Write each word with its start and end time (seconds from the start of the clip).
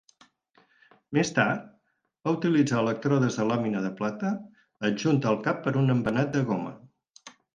Més 1.17 1.31
tard 1.35 1.67
va 2.29 2.33
utilitzar 2.37 2.79
elèctrodes 2.83 3.37
de 3.41 3.45
làmina 3.51 3.83
de 3.85 3.93
plata 4.01 4.33
adjunta 4.91 5.31
al 5.33 5.39
cap 5.49 5.63
per 5.67 5.75
un 5.85 5.95
embenat 5.97 6.35
de 6.37 6.45
goma. 6.49 6.75